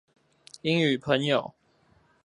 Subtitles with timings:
[0.63, 1.53] 英語朋友